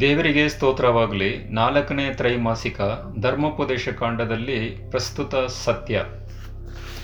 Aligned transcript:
ದೇವರಿಗೆ 0.00 0.48
ಸ್ತೋತ್ರವಾಗಲಿ. 0.48 1.48
ನಾಲ್ಕನೇ 1.48 2.14
ತ್ರೈಮಾಸಿಕ 2.14 2.80
ಧರ್ಮೋಪದೇಶ 3.20 3.88
ಕಾಂಡದಲ್ಲಿ 3.88 4.78
ಪ್ರಸ್ತುತ 4.90 5.34
ಸತ್ಯ. 5.48 6.04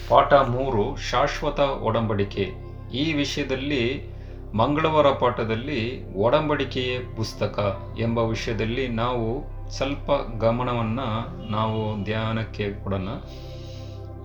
ಪಾಠ 0.09 0.33
ಮೂರು, 0.33 0.97
ಶಾಶ್ವತ 0.97 1.61
ಒಡಂಬಡಿಕೆ. 1.61 2.51
ಈ 2.95 3.13
ವಿಷಯದಲ್ಲಿ, 3.13 4.11
ಮಂಗಳವಾರ 4.55 5.07
ಪಾಠದಲ್ಲಿ 5.07 6.15
ಒಡಂಬಡಿಕೆಯೇ 6.15 6.99
ಪುಸ್ತಕ 7.17 7.81
ಎಂಬ 7.99 8.19
ವಿಷಯದಲ್ಲಿ 8.19 8.89
ನಾವು 8.89 9.45
ಸ್ವಲ್ಪ 9.77 10.11
ಗಮನವನ್ನು 10.39 11.09
ನಾವು 11.51 12.05
ಧ್ಯಾನಕ್ಕೆ 12.05 12.67
ಕೊಡೋಣ. 12.83 13.09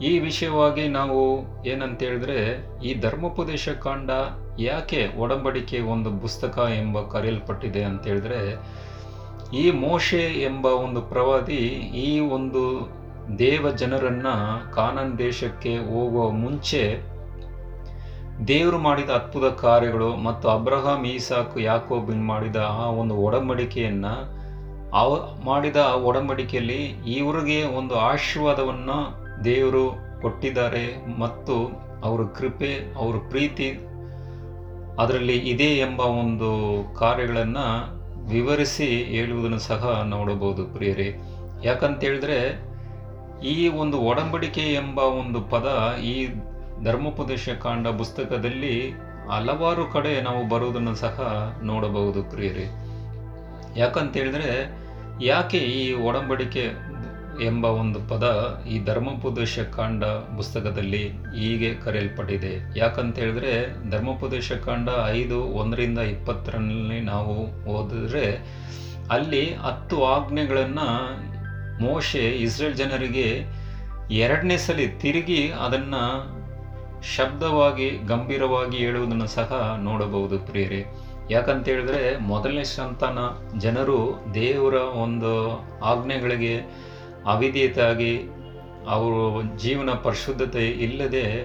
ಈ 0.02 0.20
ವಿಷಯವಾಗಿ 0.20 0.88
ನಾವು 0.88 1.20
ಏನಂತ 1.64 2.04
ಹೇಳಿದ್ರೆ 2.04 2.40
ಈ 2.84 2.94
ಧರ್ಮೋಪದೇಶ 3.00 3.70
ಕಾಂಡ 3.70 4.12
ಯಾಕೆ 4.60 5.02
ಒಡಂಬಡಿಕೆ 5.18 5.80
ಒಂದು 5.94 6.10
ಪುಸ್ತಕ 6.20 6.58
ಎಂಬ 6.80 7.02
ಕರೆಯಲ್ಪಟ್ಟಿದೆ 7.02 7.84
ಅಂತ 7.84 8.08
ಹೇಳಿದ್ರೆ 8.08 8.40
ಈ 9.58 9.72
ಮೋಶೆ 9.72 10.24
ಎಂಬ 10.44 10.66
ಒಂದು 10.66 11.02
ಪ್ರವಾದಿ 11.02 11.62
ಈ 12.06 12.20
ಒಂದು 12.20 12.64
ದೇವ 13.40 13.72
ಜನರನ್ನು 13.72 14.34
ಕಾನನ್ 14.74 15.18
ದೇಶಕ್ಕೆ 15.18 15.78
ಹೋಗುವ 15.78 16.32
ಮುಂಚೆ 16.32 16.82
ದೇವರು 18.48 18.78
ಮಾಡಿದ 18.78 19.10
ಅದ್ಭುತ 19.10 19.46
ಕಾರ್ಯಗಳು 19.60 20.10
ಮತ್ತು 20.16 20.50
ಅಬ್ರಹಾಂ, 20.50 21.04
ಈಸಾಕ್, 21.06 21.56
ಯಾಕೋಬಿನ್ 21.62 22.26
ಮಾಡಿದ 22.26 22.56
ಆ 22.56 22.86
ಒಂದು 23.02 23.16
ಒಡಂಬಡಿಕೆಯನ್ನ 23.16 24.06
ಅವ 24.94 25.40
ಮಾಡಿದ 25.46 25.76
ಒಡಂಬಡಿಕೆಯಲ್ಲಿ 25.76 26.84
ಇವರಿಗೆ 27.08 27.64
ಒಂದು 27.64 27.96
ಆಶೀರ್ವಾದವನ್ನು 27.96 28.98
ದೇವರು 29.44 29.92
ಕೊಟ್ಟಿದ್ದಾರೆ 30.22 31.18
ಮತ್ತು 31.20 31.88
ಅವರ 32.04 32.22
ಕೃಪೆ, 32.36 32.96
ಅವರ 32.96 33.16
ಪ್ರೀತಿ 33.30 33.80
ಅದರಲ್ಲಿ 35.00 35.38
ಇದೆ 35.38 35.78
ಎಂಬ 35.78 36.00
ಒಂದು 36.00 36.50
ಕಾರ್ಯಗಳನ್ನು 37.00 37.98
ವಿವರಿಸಿ 38.28 38.86
ಹೇಳುವುದನ್ನು 38.86 39.60
ಸಹ 39.60 40.02
ನೋಡಬಹುದು 40.06 40.66
ಪ್ರಿಯರೇ. 40.66 41.16
ಯಾಕಂತೇಳಿದ್ರೆ 41.64 42.68
ಈ 43.48 43.68
ಒಂದು 43.68 43.98
ಒಡಂಬಡಿಕೆ 43.98 44.62
ಎಂಬ 44.62 45.00
ಒಂದು 45.00 45.42
ಪದ 45.42 45.98
ಈ 46.04 46.28
ಧರ್ಮೋಪದೇಶ 46.84 47.50
ಕಾಂಡ 47.50 47.88
ಪುಸ್ತಕದಲ್ಲಿ 47.88 48.90
ಹಲವಾರು 49.32 49.86
ಕಡೆ 49.86 50.22
ನಾವು 50.22 50.50
ಬರುವುದನ್ನು 50.50 50.96
ಸಹ 50.96 51.20
ನೋಡಬಹುದು 51.64 52.24
ಪ್ರಿಯರೇ. 52.24 52.87
ಯಾಕಂತ 53.78 54.18
ಹೇಳಿದ್ರೆ 54.18 54.50
ಯಾಕೆ 55.26 55.58
ಈ 55.58 55.94
ಒಡಂಬಡಿಕೆ 55.94 56.64
ಎಂಬ 57.44 57.66
ಒಂದು 57.66 58.00
ಪದ 58.08 58.26
ಈ 58.70 58.84
ಧರ್ಮೋಪದೇಶ 58.84 59.60
ಕಾಂಡ 59.60 60.04
ಪುಸ್ತಕದಲ್ಲಿ 60.38 61.10
ಹೀಗೆ 61.10 61.76
ಕರೆಯಲ್ಪಟ್ಟಿದೆ? 61.76 62.80
ಯಾಕಂತ 62.80 63.20
ಹೇಳಿದ್ರೆ 63.20 63.52
ಧರ್ಮೋಪದೇಶ 63.90 64.52
ಕಾಂಡ 64.52 64.90
ಐದು 65.08 65.44
ಒಂದರಿಂದ 65.44 66.00
ಇಪ್ಪತ್ತರಲ್ಲಿ 66.00 67.02
ನಾವು 67.02 67.36
ಓದಿದ್ರೆ 67.70 68.26
ಅಲ್ಲಿ 69.12 69.54
ಹತ್ತು 69.54 70.06
ಆಜ್ಞೆಗಳನ್ನು 70.06 70.88
ಮೋಶೆ 71.84 72.30
ಇಸ್ರೇಲ್ 72.38 72.74
ಜನರಿಗೆ 72.74 73.28
ಎರಡನೇ 74.12 74.58
ಸಲ 74.58 74.80
ತಿರುಗಿ 75.02 75.52
ಅದನ್ನು 75.66 76.04
ಶಬ್ದವಾಗಿ, 77.02 77.90
ಗಂಭೀರವಾಗಿ 77.90 78.78
ಹೇಳುವುದನ್ನು 78.78 79.28
ಸಹ 79.28 79.76
ನೋಡಬಹುದು 79.78 80.40
ಪ್ರಿಯರೇ. 80.40 80.86
ಯಾಕಂತ 81.32 81.68
ಹೇಳಿದ್ರೆ 81.68 82.18
ಮೊದಲನೇ 82.18 82.64
ಸಂತಾನ 82.64 83.20
ಜನರು 83.60 84.24
ದೇವರ 84.34 84.74
ಒಂದು 84.76 85.52
ಆಜ್ಞೆಗಳಿಗೆ 85.84 86.58
ಅವಿಧೇಯತಾಗಿ 87.26 88.18
ಅವರು 88.88 89.58
ಜೀವನ 89.58 89.90
ಪರಿಶುದ್ಧತೆ 89.90 90.68
ಇಲ್ಲದೆ 90.68 91.44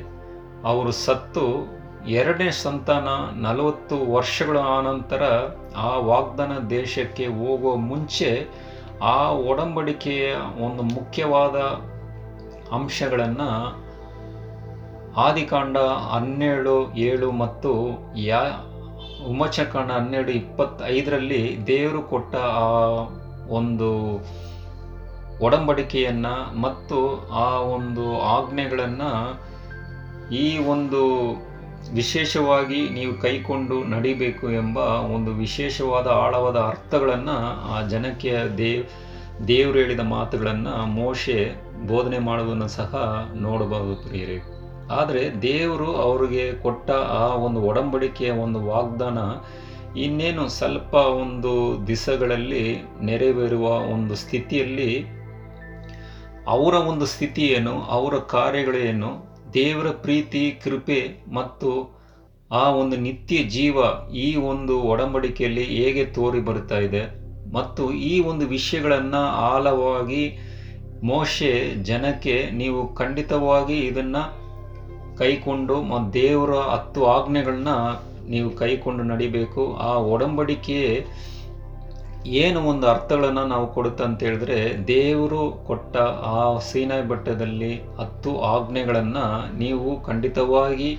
ಅವರು 0.64 0.92
ಸತ್ತು 0.92 1.72
ಎರಡನೇ 2.08 2.50
ಸಂತಾನ 2.50 3.08
ನಲವತ್ತು 3.34 4.12
ವರ್ಷಗಳ 4.12 4.58
ಆನಂತರ 4.58 5.22
ಆ 5.76 5.98
ವಾಗ್ದಾನ 5.98 6.68
ದೇಶಕ್ಕೆ 6.70 7.26
ಹೋಗುವ 7.26 7.76
ಮುಂಚೆ 7.76 8.46
ಆ 9.02 9.30
ಒಡಂಬಡಿಕೆಯ 9.30 10.34
ಒಂದು 10.58 10.82
ಮುಖ್ಯವಾದ 10.82 11.56
ಅಂಶಗಳನ್ನು 12.74 13.81
ಆದಿಕಾಂಡ 15.16 15.76
ಹನ್ನೆರಡು, 15.76 16.92
ಏಳು 16.94 17.32
ಮತ್ತು 17.32 17.72
ಯಾ 18.16 18.42
ಉಮಚಕಾಂಡ 19.26 19.90
ಹನ್ನೆರಡು 19.90 20.30
ಇಪ್ಪತ್ತೈದರಲ್ಲಿ 20.30 21.66
ದೇವರು 21.66 22.02
ಕೊಟ್ಟ 22.02 22.34
ಆ 22.36 22.68
ಒಂದು 23.48 24.18
ಒಡಂಬಡಿಕೆಯನ್ನು 25.40 26.60
ಮತ್ತು 26.60 27.28
ಆ 27.30 27.58
ಒಂದು 27.60 28.20
ಆಜ್ಞೆಗಳನ್ನು 28.20 29.10
ಈ 30.34 30.58
ಒಂದು 30.58 31.00
ವಿಶೇಷವಾಗಿ 31.94 32.88
ನೀವು 32.88 33.14
ಕೈಕೊಂಡು 33.14 33.84
ನಡಿಬೇಕು 33.84 34.50
ಎಂಬ 34.50 34.78
ಒಂದು 35.14 35.34
ವಿಶೇಷವಾದ 35.34 36.06
ಆಳವಾದ 36.06 36.56
ಅರ್ಥಗಳನ್ನು 36.56 37.36
ಆ 37.74 37.82
ಜನಕ್ಕೆ 37.82 38.56
ದೇವ್ 38.58 38.84
ದೇವರು 39.48 39.78
ಹೇಳಿದ 39.78 40.00
ಮಾತುಗಳನ್ನು 40.00 40.86
ಮೋಶೆ 40.86 41.50
ಬೋಧನೆ 41.86 42.18
ಮಾಡುವುದನ್ನು 42.18 42.68
ಸಹ 42.68 42.94
ನೋಡಬಹುದು 43.34 43.96
ಪ್ರಿಯರೇ. 43.96 44.61
ಆದರೆ 44.92 45.22
ದೇವರು 45.42 45.88
ಅವರಿಗೆ 46.06 46.44
ಕೊಟ್ಟ 46.62 46.88
ಆ 46.90 47.26
ಒಂದು 47.36 47.60
ಒಡಂಬಡಿಕೆಯ 47.62 48.30
ಒಂದು 48.44 48.60
ವಾಗ್ದಾನ 48.64 49.18
ಇನ್ನೇನು 49.96 50.44
ಸ್ವಲ್ಪ 50.48 50.94
ಒಂದು 51.22 51.52
ದಿಸಗಳಲ್ಲಿ 51.86 52.64
ನೆರವೇರುವ 53.02 53.66
ಒಂದು 53.94 54.14
ಸ್ಥಿತಿಯಲ್ಲಿ 54.14 54.92
ಅವರ 56.46 56.74
ಒಂದು 56.90 57.06
ಸ್ಥಿತಿ 57.06 57.42
ಏನು, 57.56 57.74
ಅವರ 57.96 58.14
ಕಾರ್ಯಗಳೇನು 58.30 59.10
ದೇವರ 59.54 59.88
ಪ್ರೀತಿ, 60.02 60.42
ಕೃಪೆ 60.64 61.00
ಮತ್ತು 61.32 61.70
ಆ 62.50 62.64
ಒಂದು 62.70 62.96
ನಿತ್ಯ 62.96 63.36
ಜೀವ 63.48 63.76
ಈ 64.24 64.28
ಒಂದು 64.34 64.74
ಒಡಂಬಡಿಕೆಯಲ್ಲಿ 64.82 65.64
ಹೇಗೆ 65.74 66.04
ತೋರಿ 66.16 66.40
ಬರ್ತಾ 66.40 66.78
ಇದೆ 66.78 67.02
ಮತ್ತು 67.52 67.84
ಈ 68.10 68.14
ಒಂದು 68.20 68.44
ವಿಷಯಗಳನ್ನು 68.46 69.22
ಆಳವಾಗಿ 69.50 70.24
ಮೋಶೆ 71.02 71.52
ಜನಕ್ಕೆ 71.82 72.36
ನೀವು 72.52 72.80
ಖಂಡಿತವಾಗಿ 72.94 73.78
ಇದನ್ನು 73.86 74.22
ಕೈಕೊಂಡು 75.22 75.76
ದೇವರ 76.12 76.52
ಹತ್ತು 76.74 77.00
ಆಜ್ಞೆಗಳನ್ನ 77.06 77.72
ನೀವು 78.28 78.48
ಕೈಕೊಂಡು 78.50 79.02
ನಡಿಬೇಕು. 79.02 79.62
ಆ 79.80 79.92
ಒಡಂಬಡಿಕೆಯೇ 80.12 80.92
ಏನು 82.40 82.58
ಒಂದು 82.60 82.86
ಅರ್ಥಗಳನ್ನು 82.86 83.44
ನಾವು 83.46 83.66
ಕೊಡುತ್ತೆ 83.72 84.02
ಅಂತ 84.04 84.20
ಹೇಳಿದ್ರೆ, 84.22 84.58
ದೇವರು 84.88 85.40
ಕೊಟ್ಟ 85.66 85.96
ಆ 86.36 86.58
ಸೀನಾಯಿ 86.58 87.04
ಬೆಟ್ಟದಲ್ಲಿ 87.08 87.72
ಹತ್ತು 88.00 88.32
ಆಜ್ಞೆಗಳನ್ನು 88.52 89.24
ನೀವು 89.58 89.88
ಖಂಡಿತವಾಗಿ 90.02 90.90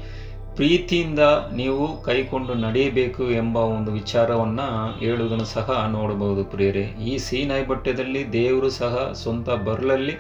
ಪ್ರೀತಿಯಿಂದ 0.56 1.24
ನೀವು 1.56 1.86
ಕೈಕೊಂಡು 2.04 2.54
ನಡೆಯಬೇಕು 2.54 3.24
ಎಂಬ 3.32 3.58
ಒಂದು 3.76 3.92
ವಿಚಾರವನ್ನು 3.92 4.68
ಹೇಳುವುದನ್ನು 5.00 5.48
ಸಹ 5.56 5.70
ನೋಡಬಹುದು 5.92 6.44
ಪ್ರಿಯರೇ. 6.46 6.86
ಈ 7.08 7.14
ಸೀನಾಯಿ 7.18 7.66
ಬೆಟ್ಟದಲ್ಲಿ 7.68 8.24
ದೇವರು 8.34 8.70
ಸಹ 8.82 9.12
ಸ್ವಂತ 9.16 9.50
ಬರಲಲ್ಲಿ 9.68 10.16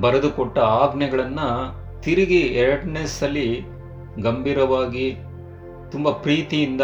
ಬರೆದುಕೊಟ್ಟ 0.00 0.58
ಆಜ್ಞೆಗಳನ್ನು 0.58 1.48
ತಿರುಗಿ 2.02 2.38
ಎರಡನೇ 2.38 3.06
ಸಲ 3.06 3.36
ಗಂಭೀರವಾಗಿ 4.22 5.16
ತುಂಬ 5.90 6.10
ಪ್ರೀತಿಯಿಂದ 6.10 6.80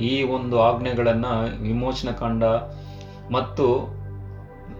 ಈ 0.00 0.22
ಒಂದು 0.22 0.60
ಆಜ್ಞೆಗಳನ್ನು 0.60 1.62
ವಿಮೋಚನ 1.62 2.10
ಕಾಂಡ 2.10 2.44
ಮತ್ತು 3.32 3.98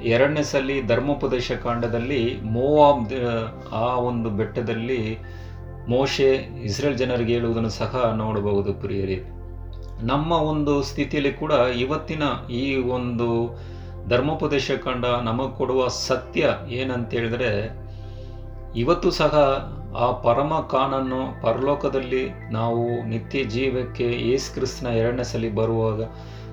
ಎರಡನೇ 0.03 0.43
ಸಲ 0.43 0.71
ಧರ್ಮೋಪದೇಶ 0.87 1.53
ಕಾಂಡದಲ್ಲಿ 1.53 2.41
ಮೋವಾಬ್ 2.43 3.13
ಆ 3.73 3.95
ಒಂದು 3.95 4.31
ಬೆಟ್ಟದಲ್ಲಿ 4.31 5.19
ಮೋಶೆ 5.89 6.33
ಇಸ್ರೇಲ್ 6.65 6.99
ಜನರಿಗೆ 6.99 7.33
ಹೇಳುವುದನ್ನು 7.33 7.69
ಸಹ 7.69 8.13
ನೋಡಬಹುದು 8.17 8.75
ಪ್ರಿಯರಿ. 8.75 9.17
ನಮ್ಮ 10.03 10.33
ಒಂದು 10.33 10.83
ಸ್ಥಿತಿಯಲ್ಲಿ 10.83 11.33
ಕೂಡ 11.33 11.53
ಇವತ್ತಿನ 11.53 12.23
ಈ 12.51 12.77
ಒಂದು 12.77 13.57
ಧರ್ಮೋಪದೇಶ 14.09 14.71
ಕಾಂಡ 14.71 15.05
ನಮಗೆ 15.05 15.57
ಕೊಡುವ 15.57 15.89
ಸತ್ಯ 15.89 16.51
ಏನಂತ 16.69 17.11
ಹೇಳಿದ್ರೆ 17.11 17.78
ಇವತ್ತು 18.75 19.11
ಸಹ 19.11 19.35
ಆ 19.97 20.13
ಪರಮ 20.13 20.69
ಕಾನನ್ನು 20.71 21.43
ಪರಲೋಕದಲ್ಲಿ 21.43 22.31
ನಾವು 22.51 23.09
ನಿತ್ಯ 23.09 23.45
ಜೀವಕ್ಕೆ 23.45 24.05
ಯೇಸು 24.05 24.55
ಕ್ರಿಸ್ತನ 24.55 24.87
ಎರಡನೇ 24.87 25.23
ಸಲಿ 25.23 25.51
ಬರುವಾಗ 25.51 26.03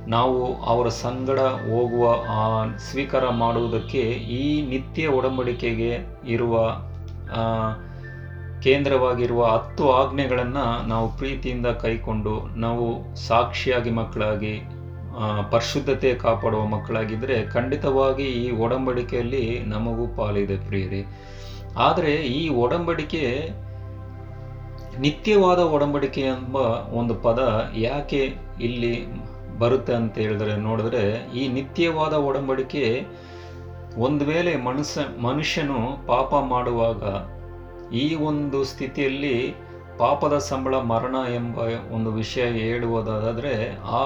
ನಾವು 0.07 0.55
ಅವರ 0.55 0.87
ಸಂಗಡ 0.87 1.39
ಹೋಗುವ, 1.39 2.15
ಆ 2.29 2.65
ಸ್ವೀಕಾರ 2.77 3.29
ಮಾಡುವುದಕ್ಕೆ 3.29 4.01
ಈ 4.39 4.61
ನಿತ್ಯ 4.61 5.07
ಒಡಂಬಡಿಕೆಗೆ 5.07 5.97
ಇರುವ 6.27 6.55
ಕೇಂದ್ರವಾಗಿರುವ 8.63 9.45
ಹತ್ತು 9.45 9.91
ಆಜ್ಞೆಗಳನ್ನು 9.91 10.87
ನಾವು 10.87 11.17
ಪ್ರೀತಿಯಿಂದ 11.17 11.65
ಕೈಕೊಂಡು 11.65 12.55
ನಾವು 12.55 13.15
ಸಾಕ್ಷಿಯಾಗಿ 13.15 13.89
ಮಕ್ಕಳಾಗಿ 13.89 14.61
ಪರಿಶುದ್ಧತೆ 15.51 16.13
ಕಾಪಾಡುವ 16.13 16.65
ಮಕ್ಕಳಾಗಿದ್ದರೆ 16.65 17.43
ಖಂಡಿತವಾಗಿ 17.43 18.23
ಈ 18.23 18.51
ಒಡಂಬಡಿಕೆಯಲ್ಲಿ 18.51 19.59
ನಮಗೂ 19.59 20.07
ಪಾಲಿದೆ 20.07 20.57
ಪ್ರಿಯರೇ. 20.57 21.01
ಆದರೆ 21.77 22.15
ಈ 22.15 22.49
ಒಡಂಬಡಿಕೆ, 22.49 23.49
ನಿತ್ಯವಾದ 24.99 25.59
ಒಡಂಬಡಿಕೆ 25.59 26.21
ಎಂಬ 26.21 26.55
ಒಂದು 26.99 27.15
ಪದ 27.15 27.71
ಯಾಕೆ 27.75 28.33
ಇಲ್ಲಿ 28.61 29.07
ಬರುತ್ತೆ 29.59 29.93
ಅಂತ 29.93 30.17
ಹೇಳಿದ್ರೆ, 30.17 30.55
ನೋಡಿದ್ರೆ 30.57 31.31
ಈ 31.37 31.47
ನಿತ್ಯವಾದ 31.47 32.13
ಒಡಂಬಡಿಕೆ 32.13 33.05
ಒಂದು 33.97 34.25
ವೇಳೆ 34.25 34.55
ಮನುಷ್ಯ, 34.55 35.01
ಮನುಷ್ಯನು 35.21 36.07
ಪಾಪ 36.07 36.35
ಮಾಡುವಾಗ 36.35 37.03
ಈ 37.93 38.15
ಒಂದು 38.15 38.63
ಸ್ಥಿತಿಯಲ್ಲಿ 38.63 39.55
ಪಾಪದ 39.97 40.37
ಸಂಬಳ 40.37 40.75
ಮರಣ 40.75 41.15
ಎಂಬ 41.35 41.57
ಒಂದು 41.91 42.11
ವಿಷಯ 42.11 42.41
ಹೇಳುವುದಾದರೆ 42.41 43.75
ಆ 43.85 44.05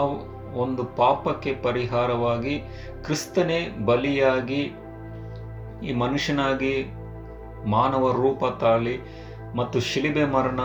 ಒಂದು 0.53 0.83
ಪಾಪಕ್ಕೆ 0.83 1.53
ಪರಿಹಾರವಾಗಿ 1.53 2.59
ಕ್ರಿಸ್ತನೇ 3.01 3.69
ಬಲಿಯಾಗಿ 3.85 4.71
ಈ 5.89 5.93
ಮನುಷ್ಯನಾಗಿ 5.93 6.98
ಮಾನವ 7.65 8.11
ರೂಪ 8.11 8.45
ತಾಳಿ 8.59 8.95
ಮತ್ತು 9.55 9.79
ಶಿಲಿಬೆ 9.79 10.25
ಮರಣ 10.25 10.59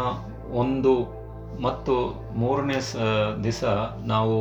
ಒಂದು 0.52 0.92
ಮತ್ತು 1.60 1.94
ಮೂರನೇ 2.32 2.80
ಸ 2.80 2.96
ದಿವಸ 3.44 3.64
ನಾವು 4.06 4.38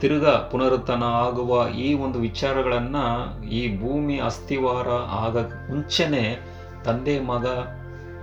ತಿರುಗ 0.00 0.26
ಪುನರುತ್ಥಾನ 0.26 1.02
ಆಗುವ 1.02 1.68
ಈ 1.78 1.94
ಒಂದು 1.94 2.18
ವಿಚಾರಗಳನ್ನು 2.18 3.04
ಈ 3.50 3.62
ಭೂಮಿ 3.78 4.16
ಅಸ್ಥಿವಾರ 4.18 4.88
ಆಗ 5.24 5.36
ಮುಂಚೆನೆ 5.70 6.24
ತಂದೆ 6.84 7.18
ಮಗ 7.20 7.46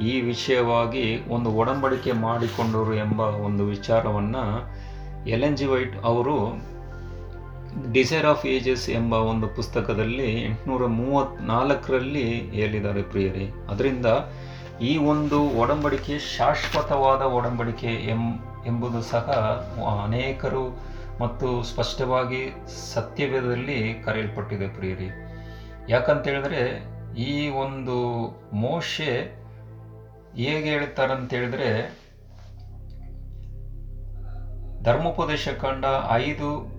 ಈ 0.01 0.21
ವಿಷಯವಾಗಿ 0.21 1.05
ಒಂದು 1.29 1.49
ಒಡಂಬಡಿಕೆ 1.55 2.11
ಮಾಡಿಕೊಂಡರು 2.11 2.93
ಎಂಬ 2.95 3.19
ಒಂದು 3.19 3.65
ವಿಚಾರವನ್ನು 3.65 4.43
ಎಲ್ 5.27 5.57
ಜಿ 5.57 5.65
ವೈಟ್ 5.65 5.95
ಅವರು 6.03 6.37
ಡಿಸೈರ್ 7.91 8.25
ಆಫ್ 8.25 8.45
ಏಜಸ್ 8.45 8.89
ಎಂಬ 8.89 9.13
ಒಂದು 9.13 9.47
ಪುಸ್ತಕದಲ್ಲಿ 9.47 10.41
ಎಂಟುನೂರ 10.43 10.85
ಮೂವತ್ನಾಲ್ಕರಲ್ಲಿ 10.85 12.23
ಹೇಳಿದ್ದಾರೆ 12.29 13.01
ಪ್ರಿಯರೇ. 13.01 13.51
ಅದರಿಂದ 13.69 14.05
ಈ 14.81 14.97
ಒಂದು 14.97 15.49
ಒಡಂಬಡಿಕೆ, 15.59 16.19
ಶಾಶ್ವತವಾದ 16.19 17.21
ಒಡಂಬಡಿಕೆ 17.21 17.87
ಎಂ, 17.87 18.23
ಎಂಬುದು 18.65 19.01
ಸಹ 19.01 19.29
ಅನೇಕರು 20.03 20.95
ಮತ್ತು 21.19 21.63
ಸ್ಪಷ್ಟವಾಗಿ 21.63 22.41
ಸತ್ಯವೇದದಲ್ಲಿ 22.93 23.93
ಕರೆಯಲ್ಪಟ್ಟಿದೆ 23.93 24.67
ಪ್ರಿಯರಿ. 24.67 25.09
ಯಾಕಂತ 25.89 26.27
ಹೇಳಿದ್ರೆ 26.27 26.61
ಈ 27.21 27.49
ಒಂದು 27.49 27.97
ಮೋಶೆ 28.53 29.13
ಹೇಗೆ 30.35 30.69
ಹೇಳ್ತಾರಂತ 30.69 31.33
ಹೇಳಿದ್ರೆ 31.33 31.69
ಧರ್ಮೋಪದೇಶ 34.83 35.47
ಕಂಡ 35.47 35.85
ಐದು 36.11 36.74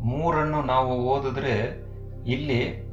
ಮೂರನ್ನು 0.00 0.62
ನಾವು 0.62 1.08
ಓದಿದ್ರೆ 1.08 1.82
ಇಲ್ಲಿ 2.26 2.88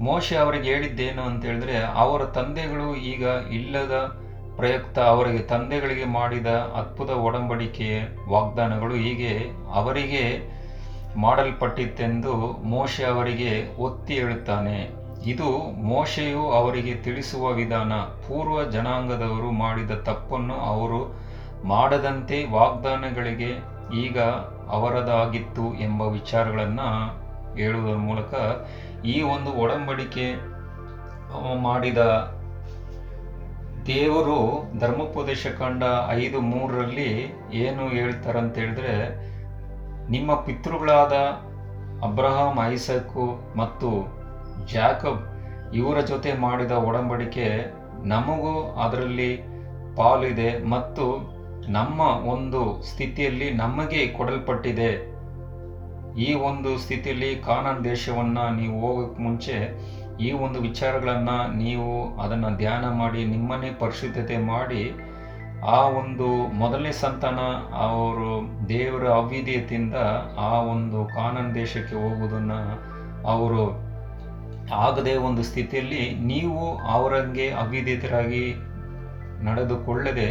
ಮೋಶೆ 0.00 0.36
ಅವರಿಗೆ 0.36 0.74
ಹೇಳಿದ್ದೇನು 0.74 1.22
ಅಂತ 1.22 1.44
ಹೇಳಿದ್ರೆ, 1.44 1.78
ಅವರ 1.94 2.24
ತಂದೆಗಳು 2.24 2.94
ಈಗ 2.96 3.26
ಇಲ್ಲದ 3.52 4.18
ಪ್ರಯುಕ್ತ 4.56 4.98
ಅವರಿಗೆ 4.98 5.38
ತಂದೆಗಳಿಗೆ 5.38 6.04
ಮಾಡಿದ 6.04 6.46
ಅದ್ಭುತ 6.46 7.10
ಒಡಂಬಡಿಕೆಯ 7.10 8.00
ವಾಗ್ದಾನಗಳು 8.28 8.94
ಹೀಗೆ 8.94 9.50
ಅವರಿಗೆ 9.72 10.52
ಮಾಡಲ್ಪಟ್ಟಿತ್ತೆಂದು 11.16 12.32
ಮೋಶೆ 12.62 13.04
ಅವರಿಗೆ 13.04 13.76
ಒತ್ತಿ 13.76 14.14
ಹೇಳುತ್ತಾನೆ. 14.14 15.02
ಇದು 15.26 15.72
ಮೋಶೆಯು 15.82 16.50
ಅವರಿಗೆ 16.50 16.94
ತಿಳಿಸುವ 16.94 17.50
ವಿಧಾನ. 17.50 17.92
ಪೂರ್ವ 17.94 18.70
ಜನಾಂಗದವರು 18.70 19.50
ಮಾಡಿದ 19.50 19.90
ತಪ್ಪನ್ನು 19.90 20.54
ಅವರು 20.54 21.20
ಮಾಡದಂತೆ 21.64 22.44
ವಾಗ್ದಾನಗಳಿಗೆ 22.50 23.71
ಈಗ 23.92 24.18
ಅವರದಾಗಿತ್ತು 24.68 25.74
ಎಂಬ 25.74 26.02
ವಿಚಾರಗಳನ್ನು 26.02 26.88
ಹೇಳುವುದರ 27.54 27.96
ಮೂಲಕ 27.96 28.34
ಈ 29.04 29.22
ಒಂದು 29.22 29.52
ಒಡಂಬಡಿಕೆ 29.52 30.34
ಮಾಡಿದ 31.62 31.98
ದೇವರು 33.86 34.38
ಧರ್ಮೋಪದೇಶ 34.78 35.46
ಕಂಡ 35.46 35.82
ಐದು 36.08 36.40
ಮೂರರಲ್ಲಿ 36.40 37.10
ಏನು 37.52 37.88
ಹೇಳ್ತಾರಂತ 37.88 38.58
ಹೇಳಿದ್ರೆ 38.58 38.94
ನಿಮ್ಮ 40.10 40.34
ಪಿತೃಗಳಾದ 40.34 41.12
ಅಬ್ರಹಾಂ, 42.02 42.64
ಐಸಕು 42.64 43.24
ಮತ್ತು 43.56 43.90
ಜಾಕಬ್ 44.66 45.22
ಇವರ 45.74 46.00
ಜೊತೆ 46.00 46.32
ಮಾಡಿದ 46.32 46.70
ಒಡಂಬಡಿಕೆ 46.70 47.46
ನಮಗೂ 48.04 48.72
ಅದರಲ್ಲಿ 48.72 49.36
ಪಾಲಿದೆ 49.96 50.64
ಮತ್ತು 50.70 51.04
ನಮ್ಮ 51.68 52.00
ಒಂದು 52.34 52.82
ಸ್ಥಿತಿಯಲ್ಲಿ 52.82 53.50
ನಮಗೆ 53.50 54.06
ಕೊಡಲ್ಪಟ್ಟಿದೆ. 54.06 54.92
ಈ 56.18 56.34
ಒಂದು 56.34 56.78
ಸ್ಥಿತಿಯಲ್ಲಿ 56.78 57.36
ಕಾನನ್ 57.36 57.84
ದೇಶವನ್ನು 57.84 58.56
ನೀವು 58.56 58.80
ಹೋಗೋಕ್ಕೆ 58.80 59.22
ಮುಂಚೆ 59.22 59.56
ಈ 60.20 60.32
ಒಂದು 60.32 60.60
ವಿಚಾರಗಳನ್ನು 60.60 61.58
ನೀವು 61.58 62.18
ಅದನ್ನು 62.22 62.56
ಧ್ಯಾನ 62.56 62.84
ಮಾಡಿ 62.98 63.24
ನಿಮ್ಮನ್ನೇ 63.24 63.70
ಪರಿಶುದ್ಧತೆ 63.70 64.36
ಮಾಡಿ, 64.36 64.82
ಆ 65.76 65.80
ಒಂದು 66.00 66.28
ಮೊದಲನೇ 66.58 66.92
ಸಂತಾನ 66.92 67.40
ಅವರು 67.72 68.28
ದೇವರ 68.68 69.06
ಅವಿಧೇಯತೆಯಿಂದ 69.10 69.94
ಆ 70.38 70.60
ಒಂದು 70.60 71.04
ಕಾನನ್ 71.04 71.54
ದೇಶಕ್ಕೆ 71.54 71.94
ಹೋಗುವುದನ್ನು 71.94 72.60
ಅವರು 73.28 73.64
ಆಗದೆ 74.74 75.16
ಒಂದು 75.16 75.42
ಸ್ಥಿತಿಯಲ್ಲಿ 75.42 76.14
ನೀವು 76.14 76.78
ಅವರಂಗೆ 76.78 77.50
ಅವಿಧೇಯತರಾಗಿ 77.50 78.44
ನಡೆದುಕೊಳ್ಳದೆ 79.44 80.28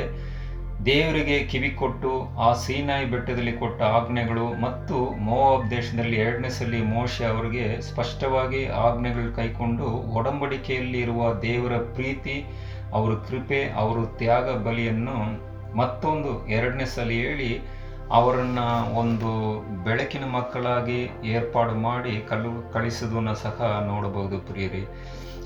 ದೇವರಿಗೆ 0.88 1.36
ಕಿವಿ 1.50 1.70
ಕೊಟ್ಟು, 1.80 2.12
ಆ 2.46 2.48
ಸೀನಾಯಿ 2.62 3.06
ಬೆಟ್ಟದಲ್ಲಿ 3.06 3.52
ಕೊಟ್ಟ 3.54 3.80
ಆಜ್ಞೆಗಳು 3.98 4.46
ಮತ್ತು 4.64 4.96
ಮೋವಾಬ್ 5.28 5.66
ದೇಶದಲ್ಲಿ 5.74 6.18
ಎರಡನೇ 6.24 6.50
ಸಲ 6.50 6.80
ಮೋಶೆ 6.94 7.26
ಅವರಿಗೆ 7.26 7.66
ಸ್ಪಷ್ಟವಾಗಿ 7.90 8.62
ಆಜ್ಞೆಗಳು 8.86 9.30
ಕೈಕೊಂಡು 9.36 9.88
ಒಡಂಬಡಿಕೆಯಲ್ಲಿ 10.20 11.00
ಇರುವ 11.06 11.22
ದೇವರ 11.48 11.78
ಪ್ರೀತಿ, 11.98 12.36
ಅವರ 12.94 13.12
ಕೃಪೆ, 13.28 13.62
ಅವರ 13.84 14.00
ತ್ಯಾಗ 14.22 14.56
ಬಲಿಯನ್ನು 14.68 15.18
ಮತ್ತೊಂದು 15.82 16.32
ಎರಡನೇ 16.58 16.88
ಸಲ 16.96 17.12
ಹೇಳಿ, 17.26 17.52
ಅವರನ್ನು 18.20 18.68
ಒಂದು 19.02 19.30
ಬೆಳಕಿನ 19.84 20.26
ಮಕ್ಕಳಾಗಿ 20.38 21.00
ಏರ್ಪಾಡು 21.36 21.76
ಮಾಡಿ 21.88 22.16
ಕಲು 22.32 22.54
ಕಳಿಸೋದನ್ನು 22.74 23.36
ಸಹ 23.46 23.60
ನೋಡಬಹುದು 23.92 24.40
ಪ್ರಿಯರಿ. 24.50 24.84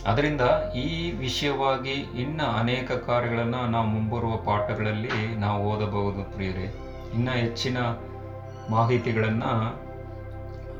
ಅದರಿಂದ 0.05 0.41
ಈ 0.75 1.11
ವಿಷಯವಾಗಿ 1.11 1.91
ಇನ್ನು 1.91 2.43
ಅನೇಕ 2.43 2.91
ಕಾರ್ಯಗಳನ್ನು 2.91 3.71
ನಾವು 3.71 3.87
ಮುಂಬರುವ 3.87 4.35
ಪಾಠಗಳಲ್ಲಿ 4.37 5.35
ನಾವು 5.35 5.63
ಓದಬಹುದು 5.63 6.23
ಪ್ರಿಯರೇ. 6.23 6.75
ಇನ್ನು 7.15 7.31
ಹೆಚ್ಚಿನ 7.31 7.77
ಮಾಹಿತಿಗಳನ್ನು 8.69 9.85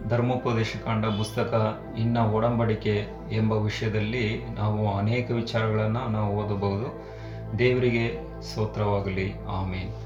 ಧರ್ಮೋಪದೇಶ 0.09 0.75
ಕಾಂಡ 0.85 1.05
ಪುಸ್ತಕ, 1.05 1.79
ಇನ್ನು 1.97 2.31
ಒಡಂಬಡಿಕೆ 2.31 3.07
ಎಂಬ 3.31 3.53
ವಿಷಯದಲ್ಲಿ 3.53 4.45
ನಾವು 4.45 4.97
ಅನೇಕ 4.97 5.31
ವಿಚಾರಗಳನ್ನು 5.31 6.11
ನಾವು 6.11 6.35
ಓದಬಹುದು. 6.35 7.15
ದೇವರಿಗೆ 7.59 8.19
ಸ್ತೋತ್ರವಾಗಲಿ. 8.41 9.33
ಆಮೇಲೆ 9.49 10.04